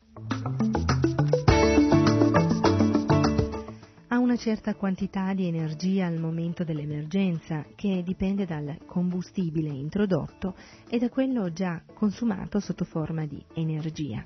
[4.08, 10.56] Ha una certa quantità di energia al momento dell'emergenza che dipende dal combustibile introdotto
[10.88, 14.24] e da quello già consumato sotto forma di energia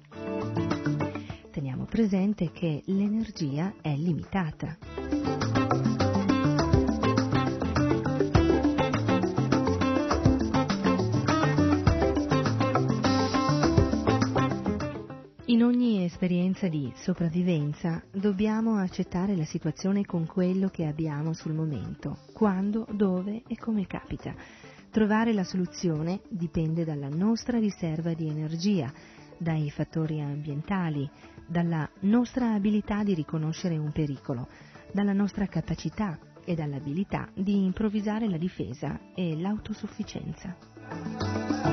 [1.95, 4.77] presente che l'energia è limitata.
[15.45, 22.19] In ogni esperienza di sopravvivenza dobbiamo accettare la situazione con quello che abbiamo sul momento,
[22.33, 24.35] quando, dove e come capita.
[24.91, 28.93] Trovare la soluzione dipende dalla nostra riserva di energia,
[29.39, 31.09] dai fattori ambientali,
[31.55, 34.49] dalla nostra abilità di riconoscere un pericolo,
[34.91, 41.64] dalla nostra capacità e dall'abilità di improvvisare la difesa e l'autosufficienza.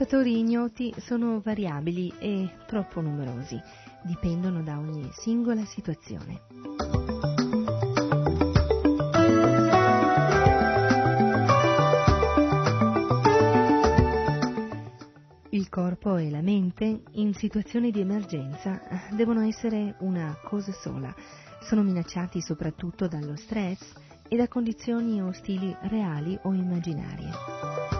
[0.00, 3.60] Fattori ignoti sono variabili e troppo numerosi,
[4.02, 6.40] dipendono da ogni singola situazione.
[15.50, 18.80] Il corpo e la mente in situazioni di emergenza
[19.10, 21.14] devono essere una cosa sola,
[21.60, 23.92] sono minacciati soprattutto dallo stress
[24.26, 27.99] e da condizioni ostili reali o immaginarie.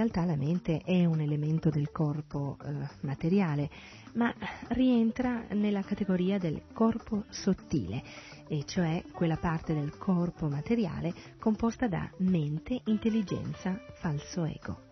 [0.00, 3.68] Realtà la mente è un elemento del corpo eh, materiale,
[4.14, 4.34] ma
[4.68, 8.02] rientra nella categoria del corpo sottile,
[8.48, 14.88] e cioè quella parte del corpo materiale composta da mente, intelligenza, falso ego.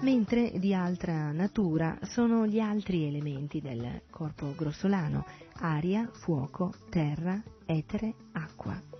[0.00, 5.26] Mentre di altra natura sono gli altri elementi del corpo grossolano,
[5.60, 8.91] aria, fuoco, terra, etere, acqua.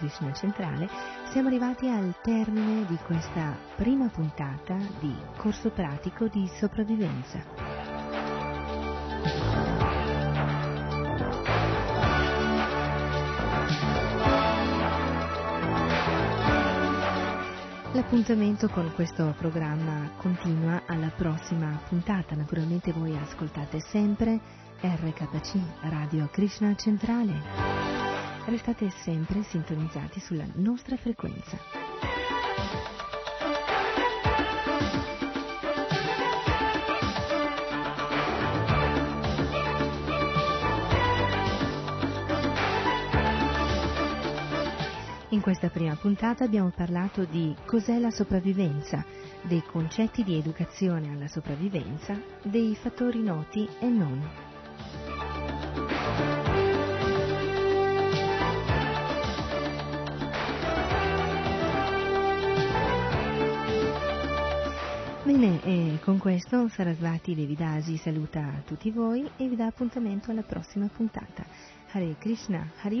[0.00, 0.88] Krishna Centrale,
[1.30, 7.44] siamo arrivati al termine di questa prima puntata di corso pratico di sopravvivenza.
[17.92, 22.34] L'appuntamento con questo programma continua alla prossima puntata.
[22.34, 24.40] Naturalmente voi ascoltate sempre
[24.80, 27.89] RKC Radio Krishna Centrale.
[28.50, 31.56] Restate sempre sintonizzati sulla nostra frequenza.
[45.28, 49.04] In questa prima puntata abbiamo parlato di cos'è la sopravvivenza,
[49.42, 54.49] dei concetti di educazione alla sopravvivenza, dei fattori noti e non.
[65.30, 70.88] Bene, e con questo Sarasvati Devidasi saluta tutti voi e vi dà appuntamento alla prossima
[70.92, 71.44] puntata.
[71.92, 73.00] Hare Krishna, Hari